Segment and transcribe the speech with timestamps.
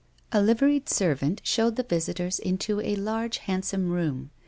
[0.31, 4.31] A liveried servant showed the visitors into a large, hand some room.